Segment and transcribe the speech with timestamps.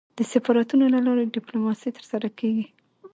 [0.17, 2.65] د سفارتونو له لاري ډيپلوماسي ترسره کېږي.